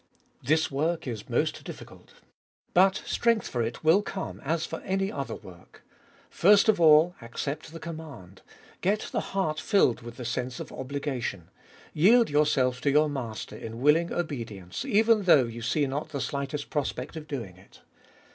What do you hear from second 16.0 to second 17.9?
the slightest prospect of doing it.